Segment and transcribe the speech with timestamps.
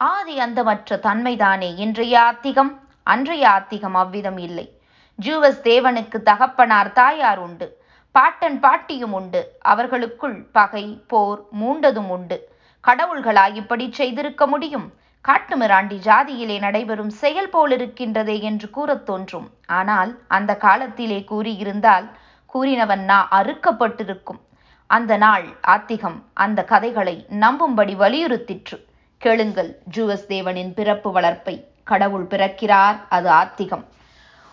[0.00, 2.70] ஆதி அந்தமற்ற தன்மைதானே இன்றைய ஆத்திகம்
[3.02, 4.78] அன்றைய ஆத்திகம் அவ்விதம் இல்லை.
[5.22, 7.66] ஜூவஸ் தேவனுக்கு தகப்பனார் தாயார் உண்டு.
[8.10, 9.58] பாட்டன் பாட்டியும் உண்டு.
[9.60, 12.38] அவர்களுக்குள் பகை போர் மூண்டதும் உண்டு.
[12.84, 14.92] கடவுள்களா இப்படி செய்திருக்க முடியும்?
[15.28, 19.50] காட்டுமிராண்டி ஜாதியிலே நடைபெறும் செயல் போலிருக்கின்றதே என்று கூறத் தோன்றும்.
[19.66, 22.06] ஆனால் அந்த காலத்திலே கூறியிருந்தால்
[22.54, 24.40] கூறினவன் நா அறுக்கப்பட்டிருக்கும்.
[24.86, 28.78] அந்த நாள் ஆத்திகம் அந்த கதைகளை நம்பும்படி வலியுறுத்திற்று.
[29.20, 33.82] கேளுங்கள் ஜூவஸ் தேவனின் பிறப்பு வளர்ப்பை கடவுள் பிறக்கிறார் அது ஆத்திகம்.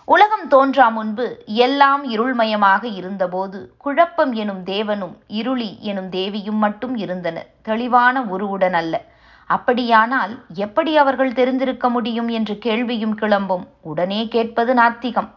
[0.06, 8.22] உலகம் தோன்றா முன்பு எல்லாம் இருள்மயமாக இருந்தபோது குழப்பம் எனும் தேவனும் இருளி எனும் தேவியும் மட்டும் இருந்தனர் தெளிவான
[8.22, 9.02] உருவுடன் அல்ல.
[9.46, 13.68] அப்படியானால் எப்படி அவர்கள் தெரிந்திருக்க முடியும் என்ற கேள்வியும் கிளம்பும்.
[13.82, 15.30] உடனே கேட்பது நாத்திகம்.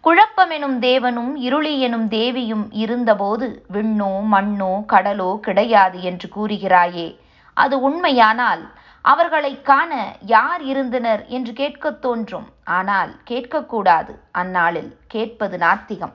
[0.00, 7.08] குழப்பம் எனும் தேவனும் இருளி எனும் தேவியும் இருந்தபோது விண்ணோ மண்ணோ கடலோ கிடையாது என்று கூறுகிறாயே.
[7.54, 12.48] அது உண்மையானால் அவர்களை காண யார் இருந்தனர் என்று கேட்கத் தோன்றும்.
[12.64, 14.96] ஆனால் கேட்கக்கூடாது அந்நாளில்.
[15.06, 16.12] கேட்பது நாத்திகம்.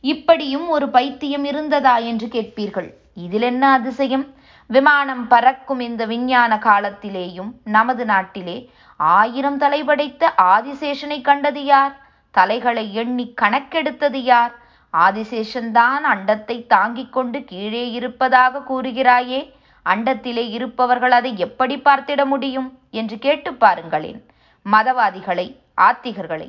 [0.00, 2.92] இப்படியும் ஒரு பைத்தியம் இருந்ததா என்று கேட்பீர்கள்.
[3.14, 4.34] இதில் என்ன அதிசயம்?
[4.66, 11.96] விமானம் பறக்கும் இந்த விஞ்ஞான காலத்திலேயும் நமது நாட்டிலே ஆயிரம் தலை படைத்த ஆதிசேஷனை கண்டது யார்?
[12.30, 14.54] தலைகளை எண்ணி கணக்கெடுத்தது யார்?
[14.92, 19.52] ஆதிசேஷன்தான் அண்டத்தை தாங்கிக் கொண்டு கீழே இருப்பதாக கூறுகிறாயே.
[19.86, 22.68] அண்டத்திலே இருப்பவர்கள் அதை எப்படி பார்த்திட முடியும்?
[22.90, 24.20] என்று கேட்டு பாருங்களேன்.
[24.66, 25.46] மதவாதிகளை
[25.80, 26.48] ஆத்திகர்களை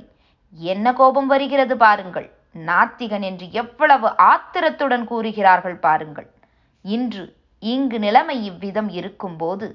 [0.53, 2.27] என்ன கோபம் வருகிறது பாருங்கள்.
[2.67, 6.27] நாத்திகன் என்று எவ்வளவு ஆத்திரத்துடன் கூறுகிறார்கள் பாருங்கள்.
[6.85, 7.23] இன்று
[7.63, 9.67] இங்கு நிலைமை இவ்விதம் இருக்கும்போது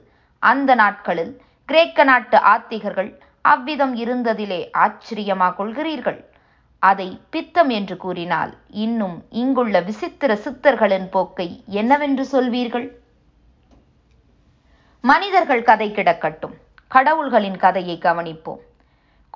[0.42, 1.32] அந்த நாட்களில்
[1.68, 3.10] கிரேக்க நாட்டு ஆத்திகர்கள்
[3.44, 6.20] அவ்விதம் இருந்ததிலே ஆச்சரியமா கொள்கிறீர்கள்.
[6.82, 8.52] அதை பித்தம் என்று கூறினால்
[8.84, 12.88] இன்னும் இங்குள்ள விசித்திர சித்தர்களின் போக்கை என்னவென்று சொல்வீர்கள்?
[15.00, 16.54] மனிதர்கள் கதை கிடக்கட்டும்.
[16.94, 18.58] கடவுள்களின் கதையை கவனிப்போம்.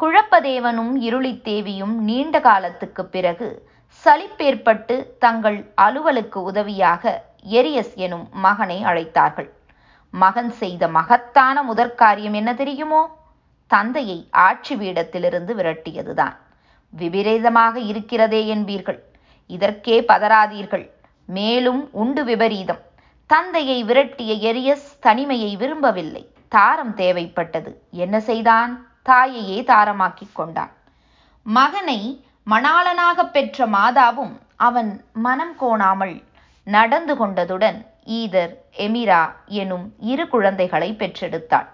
[0.01, 3.69] குழப்பதேவனும் இருளித்தேவியும் நீண்ட காலத்துக்கு பிறகு
[4.05, 9.49] சலிப்பேற்பட்டு தங்கள் அலுவலுக்கு உதவியாக எரியஸ் எனும் மகனை அழைத்தார்கள்.
[10.11, 13.17] மகன் செய்த மகத்தான முதற்காரியம் என்ன தெரியுமோ?
[13.67, 16.37] தந்தையை ஆட்சி பீடத்திலிருந்து விரட்டியதுதான்.
[16.91, 18.99] விபரீதமாக இருக்கிறதே என்பீர்கள்.
[19.47, 20.91] இதற்கே பதறாதீர்கள்.
[21.27, 22.91] மேலும் உண்டு விபரீதம்.
[23.33, 26.23] தந்தையை விரட்டிய எரியஸ் தனிமையை விரும்பவில்லை.
[26.49, 27.71] தாரம் தேவைப்பட்டது.
[27.91, 28.73] என்ன செய்தான்?
[29.03, 30.73] தாயையே தாரமாக்கிக் கொண்டான்.
[31.47, 36.23] மகனை மணாளனாக பெற்ற மாதாவும் அவன் மனம் கோணாமல்
[36.67, 41.69] நடந்து கொண்டதுடன் ஈதர் எமிரா எனும் இரு குழந்தைகளை பெற்றெடுத்தாள்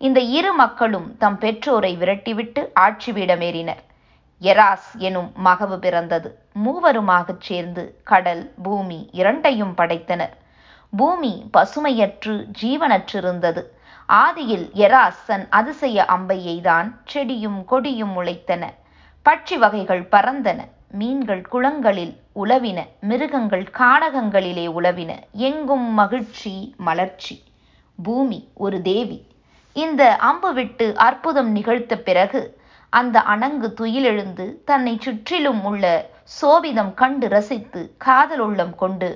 [0.00, 3.82] இந்த இரு மக்களும் தம் பெற்றோரை விரட்டிவிட்டு ஆட்சி வீடமேறினர்.
[4.42, 6.30] எராஸ் எனும் மகவு பிறந்தது.
[6.64, 10.34] மூவருமாகச் சேர்ந்து கடல் பூமி இரண்டையும் படைத்தனர்.
[10.96, 13.62] பூமி பசுமையற்று ஜீவனற்றிருந்தது.
[14.08, 18.64] ஆதியில் எராஸ் தன் அதிசய அம்பை எய்தான் செடியும் கொடியும் முளைத்தன
[19.26, 20.60] பட்சி வகைகள் பறந்தன.
[20.90, 22.78] மீன்கள் குளங்களில் உலவின.
[23.00, 25.12] மிருகங்கள் காடகங்களிலே உலவின.
[25.32, 27.42] எங்கும் மகிழ்ச்சி மலர்ச்சி.
[28.02, 29.18] பூமி ஒரு தேவி.
[29.72, 32.42] இந்த அம்பு விட்டு அற்புதம் நிகழ்த்த பிறகு
[32.92, 35.84] அந்த அணங்கு துயிலெழுந்து தன்னை சுற்றிலும் உள்ள
[36.42, 39.08] சோபிதம் கண்டு ரசித்து காதல் உள்ளம் கொண்டு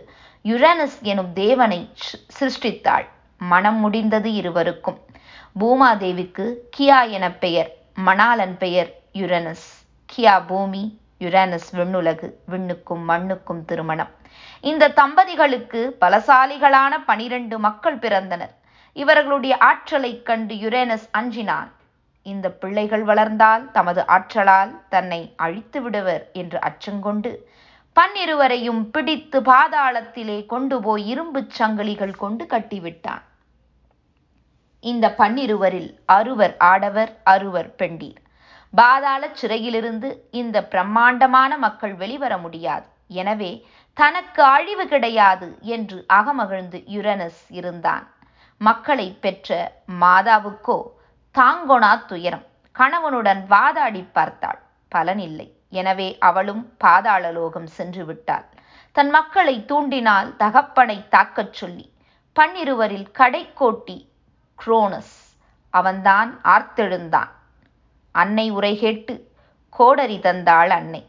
[0.48, 1.92] யுரனஸ் எனும் தேவனை
[2.40, 3.06] சிருஷ்டித்தாள்.
[3.38, 4.98] மனம் முடிந்தது இருவருக்கும்.
[5.60, 7.70] பூமாதேவிக்கு கியா என பெயர்.
[8.06, 9.66] மணாலன் பெயர் யுரனஸ்.
[10.16, 14.08] கியா பூமி யுரேனஸ் விண்ணுலகு விண்ணுக்கும் மண்ணுக்கும் திருமணம்.
[14.60, 18.54] இந்த தம்பதிகளுக்கு பலசாலிகளான பனிரெண்டு மக்கள் பிறந்தனர்.
[18.92, 21.70] இவர்களுடைய ஆற்றலைக் கண்டு யுரேனஸ் அஞ்சினான்.
[22.22, 27.36] இந்த பிள்ளைகள் வளர்ந்தால் தமது ஆற்றலால் தன்னை அழித்து விடுவர் என்று அச்சங்கொண்டு
[27.98, 33.24] பன்னிருவரையும் பிடித்து பாதாளத்திலே கொண்டு போய் இரும்புச் சங்கிலிகள் கொண்டு கட்டிவிட்டான்.
[34.80, 38.20] இந்த பன்னிருவரில் அறுவர் ஆடவர் அறுவர் பெண்டீர்.
[38.74, 42.86] பாதாள சிறையிலிருந்து இந்த பிரம்மாண்டமான மக்கள் வெளிவர முடியாது.
[43.06, 48.06] எனவே தனக்கு அழிவு கிடையாது என்று அகமகிழ்ந்து யுரனஸ் இருந்தான்.
[48.58, 50.78] மக்களை பெற்ற மாதாவுக்கோ
[51.34, 52.46] தாங்கொணா துயரம்.
[52.76, 54.60] கணவனுடன் வாதாடி பார்த்தாள்.
[54.92, 58.46] பலனில்லை எனவே அவளும் பாதாள லோகம் சென்று விட்டாள்
[58.92, 61.92] தன் மக்களை தூண்டினால் தகப்பனை தாக்கச் சொல்லி
[62.36, 64.08] பன்னிருவரில் கடைக்கோட்டி
[64.58, 65.14] குரோனஸ்
[65.70, 67.30] அவன்தான் ஆர்த்தெழுந்தான்.
[68.12, 69.30] அன்னை உரை கேட்டு
[69.72, 71.06] கோடரி தந்தாள் அன்னை.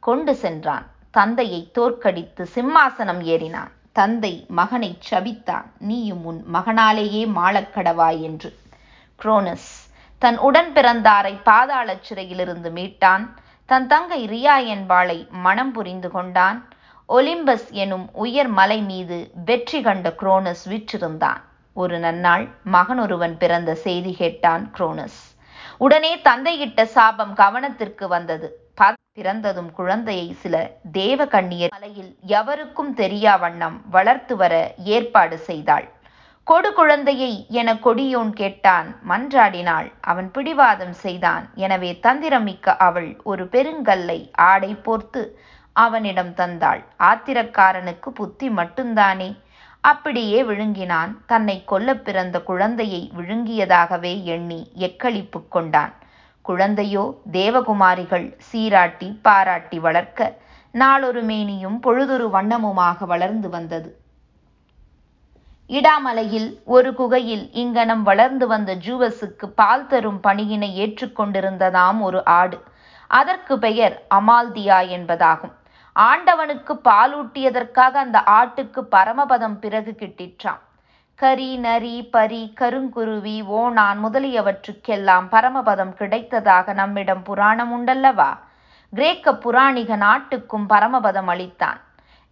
[0.00, 0.86] கொண்டு சென்றான்.
[1.10, 3.72] தந்தையை தோற்கடித்து சிம்மாசனம் ஏறினான்.
[3.92, 5.66] தந்தை மகனை சபித்தான்.
[5.78, 8.50] நீயும் உன் மகனாலேயே மாளக்கடவாய் என்று.
[9.18, 9.70] குரோனஸ்
[10.22, 13.24] தன் உடன் பிறந்தாரை பாதாள சிறையிலிருந்து மீட்டான்.
[13.68, 16.58] தன் தங்கை ரியா என்பாளை மனம் புரிந்து கொண்டான்.
[17.08, 21.42] ஒலிம்பஸ் எனும் உயர் மலை மீது வெற்றி கண்ட குரோனஸ் விற்றிருந்தான்.
[21.76, 25.20] ஒரு நன்னாள் மகன் ஒருவன் பிறந்த செய்தி கேட்டான் குரோனஸ்.
[25.78, 28.48] உடனே தந்தையிட்ட சாபம் கவனத்திற்கு வந்தது.
[29.18, 30.56] பிறந்ததும் குழந்தையை சில
[30.92, 34.54] தேவ கண்ணியர் மலையில் எவருக்கும் தெரியா வண்ணம் வளர்த்து வர
[34.96, 35.86] ஏற்பாடு செய்தாள்.
[36.48, 38.86] கொடு குழந்தையை என கொடியோன் கேட்டான்.
[39.08, 39.88] மன்றாடினாள்.
[40.00, 41.48] அவன் பிடிவாதம் செய்தான்.
[41.54, 45.22] எனவே தந்திரமிக்க அவள் ஒரு பெருங்கல்லை ஆடை போர்த்து
[45.72, 46.80] அவனிடம் தந்தாள்.
[46.98, 49.28] ஆத்திரக்காரனுக்கு புத்தி மட்டும்தானே?
[49.80, 51.12] அப்படியே விழுங்கினான்.
[51.26, 55.94] தன்னை கொல்ல பிறந்த குழந்தையை விழுங்கியதாகவே எண்ணி எக்களிப்பு கொண்டான்.
[56.42, 60.36] குழந்தையோ தேவகுமாரிகள் சீராட்டி பாராட்டி வளர்க்க
[60.70, 63.90] நாளொரு மேனியும் பொழுதொரு வண்ணமுமாக வளர்ந்து வந்தது.
[65.68, 72.62] இடாமலையில் ஒரு குகையில் இங்கனம் வளர்ந்து வந்த ஜூவஸுக்கு பால் தரும் பணியினை ஏற்றுக்கொண்டிருந்ததாம் ஒரு ஆடு.
[73.06, 75.52] அதற்கு பெயர் அமால்தியா என்பதாகும்.
[75.92, 80.62] ஆண்டவனுக்கு பாலூட்டியதற்காக அந்த ஆட்டுக்கு பரமபதம் பிறகு கிட்டிற்றாம்.
[81.14, 88.30] கரி நரி பரி கருங்குருவி ஓணான் முதலியவற்றுக்கெல்லாம் பரமபதம் கிடைத்ததாக நம்மிடம் புராணம் உண்டல்லவா?
[88.92, 91.80] கிரேக்க புராணிக நாட்டுக்கும் பரமபதம் அளித்தான்.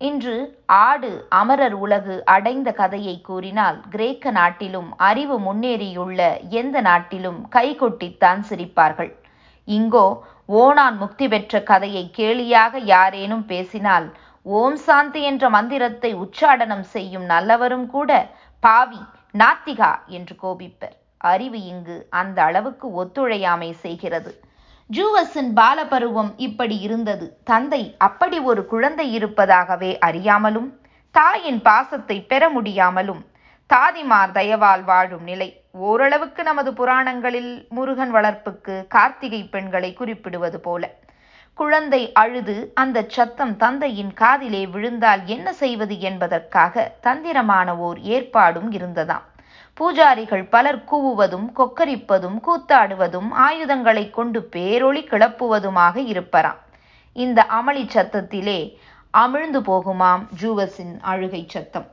[0.00, 0.34] இன்று
[0.66, 6.20] ஆடு அமரர் உலகு அடைந்த கதையை கூறினால் கிரேக்க நாட்டிலும் அறிவு முன்னேறியுள்ள
[6.60, 9.12] எந்த நாட்டிலும் கைகொட்டித்தான் சிரிப்பார்கள்.
[9.69, 10.06] இங்கோ
[10.62, 14.08] ஓணான் முக்தி பெற்ற கதையை கேலியாக யாரேனும் பேசினால்
[14.46, 18.10] ஓம் சாந்தி என்ற மந்திரத்தை உச்சாடனம் செய்யும் நல்லவரும் கூட
[18.62, 19.00] பாவி
[19.38, 20.96] நாத்திகா என்று கோபிப்பர்.
[21.31, 24.32] அறிவு இங்கு அந்த அளவுக்கு ஒத்துழையாமை செய்கிறது.
[24.91, 27.27] ஜூவஸின் பாலபருவம் இப்படி இருந்தது.
[27.44, 30.69] தந்தை அப்படி ஒரு குழந்தை இருப்பதாகவே அறியாமலும்
[31.15, 33.23] தாயின் பாசத்தை பெற முடியாமலும்
[33.71, 35.49] தாதிமார் தயவால் வாழும் நிலை.
[35.88, 40.83] ஓரளவுக்கு நமது புராணங்களில் முருகன் வளர்ப்புக்கு கார்த்திகை பெண்களை குறிப்பிடுவது போல.
[41.55, 49.27] குழந்தை அழுது அந்த சத்தம் தந்தையின் காதிலே விழுந்தால் என்ன செய்வது என்பதற்காக தந்திரமான ஓர் ஏற்பாடும் இருந்ததாம்.
[49.81, 56.61] பூஜாரிகள் பலர் கூவுவதும் கொக்கரிப்பதும் கூத்தாடுவதும் ஆயுதங்களை கொண்டு பேரொளி கிளப்புவதுமாக இருப்பராம்.
[57.12, 58.61] இந்த அமளி சத்தத்திலே
[59.14, 61.88] அமிழ்ந்து போகுமாம் ஜூவஸின் அழுகை சத்தம்.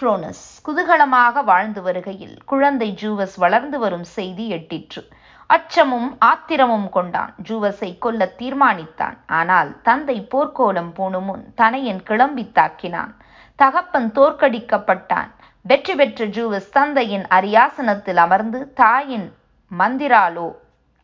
[0.00, 5.02] குரோனஸ் குதூகலமாக வாழ்ந்து வருகையில் குழந்தை ஜூவஸ் வளர்ந்து வரும் செய்தி எட்டிற்று.
[5.46, 7.34] அச்சமும் ஆத்திரமும் கொண்டான்.
[7.48, 9.16] ஜூவஸை கொல்ல தீர்மானித்தான்.
[9.26, 13.12] ஆனால் தந்தை போர்க்கோலம் பூணும் முன் தனையன் கிளம்பி தாக்கினான்.
[13.56, 15.30] தகப்பன் தோற்கடிக்கப்பட்டான்.
[15.64, 19.24] வெற்றி பெற்ற ஜூவஸ் தந்தையின் அரியாசனத்தில் அமர்ந்து தாயின்
[19.70, 20.48] மந்திராலோ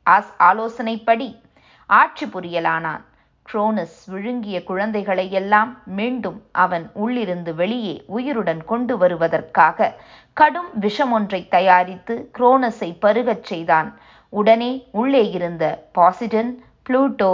[0.07, 1.29] ஆஸ் ஆலோசனைப்படி
[1.91, 3.05] ஆட்சி புரியலானான்.
[3.47, 9.91] குரோனஸ் விழுங்கிய குழந்தைகளை எல்லாம் மீண்டும் அவன் உள்ளிருந்து வெளியே உயிருடன் கொண்டு வருவதற்காக
[10.33, 13.91] கடும் விஷமொன்றை தயாரித்து குரோனஸை பருகச் செய்தான்.
[14.29, 15.65] உடனே உள்ளே இருந்த
[15.99, 16.53] பாசிடன்
[16.87, 17.33] புளூட்டோ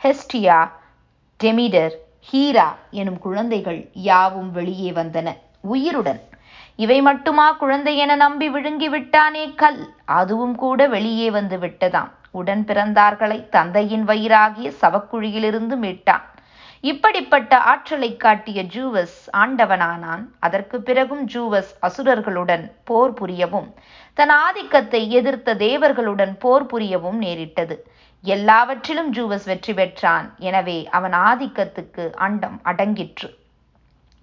[0.00, 0.58] ஹெஸ்டியா
[1.40, 1.94] டெமிடர்
[2.32, 3.80] ஹீரா எனும் குழந்தைகள்
[4.10, 5.28] யாவும் வெளியே வந்தன.
[5.60, 6.22] உயிருடன்
[6.76, 9.94] இவை மட்டுமா குழந்தை என நம்பி விழுங்கி விட்டானே கல்?
[10.04, 12.10] அதுவும் கூட வெளியே வந்து விட்டதாம்.
[12.30, 16.24] உடன் பிறந்தார்களை தந்தையின் வயிறாகிய சவக்குழியிலிருந்து மீட்டான்.
[16.80, 20.24] இப்படிப்பட்ட ஆற்றலை காட்டிய ஜூவஸ் ஆண்டவனானான்.
[20.38, 23.68] அதற்கு பிறகும் ஜூவஸ் அசுரர்களுடன் போர் புரியவும்
[24.14, 27.76] தன் ஆதிக்கத்தை எதிர்த்த தேவர்களுடன் போர் புரியவும் நேரிட்டது.
[28.24, 30.26] எல்லாவற்றிலும் ஜூவஸ் வெற்றி பெற்றான்.
[30.38, 33.30] எனவே அவன் ஆதிக்கத்துக்கு அண்டம் அடங்கிற்று.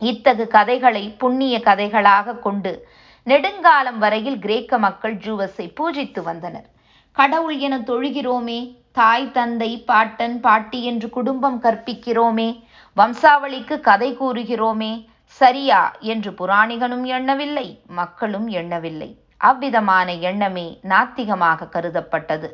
[0.02, 2.88] இத்தகு கதைகளை புண்ணிய கதைகளாக கொண்டு
[3.24, 6.68] நெடுங்காலம் வரையில் கிரேக்க மக்கள் ஜூவஸை பூஜித்து வந்தனர்.
[7.12, 8.60] கடவுள் என தொழுகிறோமே
[8.92, 12.50] தாய் தந்தை பாட்டன் பாட்டி என்று குடும்பம் கற்பிக்கிறோமே
[12.98, 15.96] வம்சாவளிக்கு கதை கூறுகிறோமே சரியா?
[16.00, 19.18] என்று புராணிகனும் எண்ணவில்லை மக்களும் எண்ணவில்லை.
[19.38, 22.50] அவ்விதமான எண்ணமே நாத்திகமாக கருதப்பட்டது.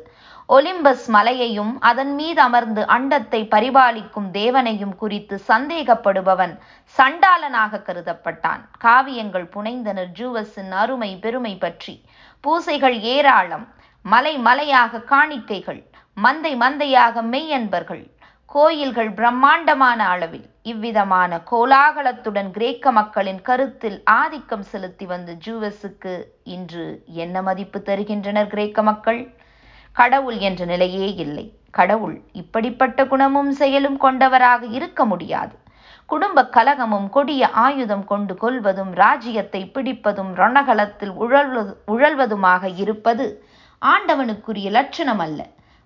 [0.48, 6.52] ஒலிம்பஸ் மலையையும் அதன் மீது அமர்ந்து அண்டத்தை பரிபாலிக்கும் தேவனையும் குறித்து சந்தேகப்படுபவன்
[6.96, 8.62] சண்டாளனாக கருதப்பட்டான்.
[8.84, 10.10] காவியங்கள் புனைந்தனர்.
[10.18, 11.94] ஜூவஸின் அருமை பெருமை பற்றி.
[12.40, 13.66] பூசைகள் ஏராளம்.
[14.04, 15.82] மலை மலையாக காணிக்கைகள்.
[16.16, 18.04] மந்தை மந்தையாக மெய்யன்பர்கள்.
[18.46, 20.46] கோயில்கள் பிரம்மாண்டமான அளவில்.
[20.62, 29.20] இவ்விதமான கோலாகலத்துடன் கிரேக்க மக்களின் கருத்தில் ஆதிக்கம் செலுத்தி வந்த ஜூவஸுக்கு இன்று என்ன மதிப்பு தருகின்றனர் கிரேக்க மக்கள்?
[29.96, 31.44] கடவுள் என்ற நிலையே இல்லை.
[31.70, 35.54] கடவுள் இப்படிப்பட்ட குணமும் செயலும் கொண்டவராக இருக்க முடியாது.
[36.08, 43.26] குடும்ப கலகமும் கொடிய ஆயுதம் கொண்டு கொள்வதும் ராஜ்யத்தை பிடிப்பதும் ரணகலத்தில் உழல்வது உழல்வதுமாக இருப்பது
[43.82, 45.40] ஆண்டவனுக்குரிய லட்சணம் அல்ல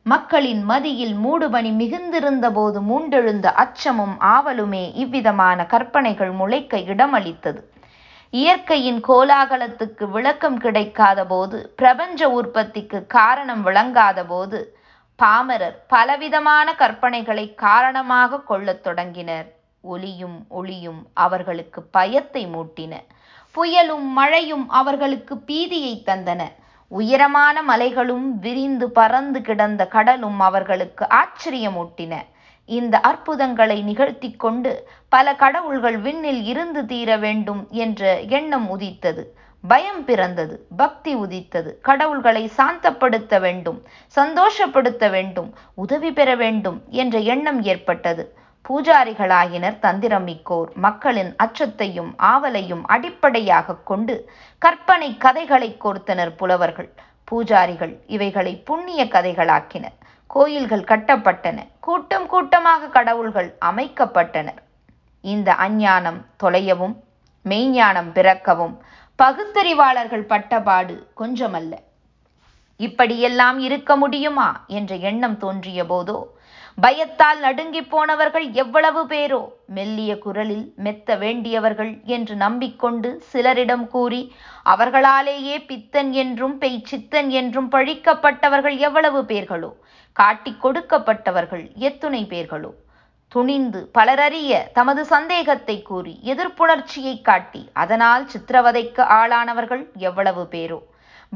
[0.06, 7.60] மக்களின் மதியில் மூடுபனி மிகுந்திருந்த போது மூண்டெழுந்த அச்சமும் ஆவலுமே இவ்விதமான கற்பனைகள் முளைக்க இடமளித்தது.
[8.32, 14.58] இயற்கையின் கோலாகலத்துக்கு விளக்கம் கிடைக்காத போது பிரபஞ்ச உற்பத்திக்கு காரணம் விளங்காத போது
[15.18, 19.48] பாமரர் பலவிதமான கற்பனைகளை காரணமாக கொள்ளத் தொடங்கினர்.
[19.80, 22.94] ஒலியும் ஒளியும் அவர்களுக்கு பயத்தை மூட்டின.
[23.54, 26.42] புயலும் மழையும் அவர்களுக்கு பீதியை தந்தன.
[26.88, 32.14] உயரமான மலைகளும் விரிந்து பறந்து கிடந்த கடலும் அவர்களுக்கு ஆச்சரியமூட்டின.
[32.70, 34.72] இந்த அற்புதங்களை நிகழ்த்தி கொண்டு
[35.08, 39.22] பல கடவுள்கள் விண்ணில் இருந்து தீர வேண்டும் என்ற எண்ணம் உதித்தது.
[39.68, 40.54] பயம் பிறந்தது.
[40.76, 41.70] பக்தி உதித்தது.
[41.80, 43.78] கடவுள்களை சாந்தப்படுத்த வேண்டும்.
[44.16, 45.50] சந்தோஷப்படுத்த வேண்டும்.
[45.74, 48.24] உதவி பெற வேண்டும் என்ற எண்ணம் ஏற்பட்டது.
[48.68, 50.70] பூஜாரிகளாயினர் தந்திரமிக்கோர்.
[50.74, 54.16] மக்களின் அச்சத்தையும் ஆவலையும் அடிப்படையாக கொண்டு
[54.58, 56.90] கற்பனை கதைகளை கோர்த்தனர் புலவர்கள்.
[57.30, 59.96] பூஜாரிகள் இவைகளை புண்ணிய கதைகளாக்கினர்.
[60.30, 61.58] கோயில்கள் கட்டப்பட்டன.
[61.80, 64.60] கூட்டம் கூட்டமாக கடவுள்கள் அமைக்கப்பட்டனர்.
[65.24, 66.96] இந்த அஞ்ஞானம் தொலையவும்
[67.44, 68.74] மெய்ஞானம் பிறக்கவும்
[69.18, 71.72] பகுத்தறிவாளர்கள் பட்டபாடு கொஞ்சமல்ல.
[72.80, 74.48] இப்படியெல்லாம் இருக்க முடியுமா?
[74.78, 76.18] என்ற எண்ணம் தோன்றிய போதோ
[76.78, 79.40] பயத்தால் நடுங்கிப் போனவர்கள் எவ்வளவு பேரோ
[79.76, 84.22] மெல்லிய குரலில் மெத்த வேண்டியவர்கள் என்று நம்பிக்கொண்டு சிலரிடம் கூறி
[84.72, 89.70] அவர்களாலேயே பித்தன் என்றும் பெய்ச்சித்தன் என்றும் பழிக்கப்பட்டவர்கள் எவ்வளவு பேர்களோ
[90.12, 92.70] காட்டிக் கொடுக்கப்பட்டவர்கள் எத்துணை பேர்களோ?
[93.28, 100.78] துணிந்து பலரறிய தமது சந்தேகத்தை கூறி எதிர்ப்புணர்ச்சியை காட்டி அதனால் சித்திரவதைக்கு ஆளானவர்கள் எவ்வளவு பேரோ?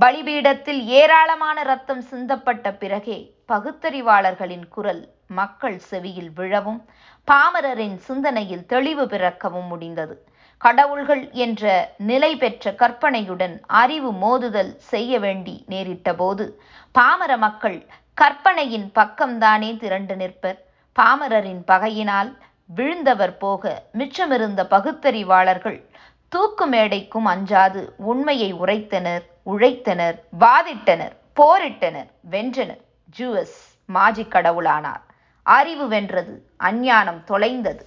[0.00, 6.81] பலிபீடத்தில் ஏராளமான ரத்தம் சிந்தப்பட்ட பிறகே பகுத்தறிவாளர்களின் குரல் மக்கள் செவியில் விழவும்
[7.28, 10.25] பாமரரின் சிந்தனையில் தெளிவு பிறக்கவும் முடிந்தது.
[10.58, 16.44] கடவுள்கள் என்ற நிலை பெற்ற கற்பனையுடன் அறிவு மோதுதல் செய்ய வேண்டி நேரிட்டபோது
[16.92, 20.58] பாமர மக்கள் கற்பனையின் பக்கம்தானே திரண்டு நிற்பர்.
[20.96, 22.38] பாமரரின் பகையினால்
[22.76, 25.78] விழுந்தவர் போக மிச்சமிருந்த பகுத்தறிவாளர்கள்
[26.28, 32.82] தூக்கு மேடைக்கும் அஞ்சாது உண்மையை உரைத்தனர் உழைத்தனர் வாதிட்டனர் போரிட்டனர் வென்றனர்.
[33.18, 33.58] ஜூவஸ்
[33.94, 35.02] மாஜிக் கடவுளானார்.
[35.42, 37.87] அறிவு வென்றது அஞ்ஞானம் தொலைந்தது.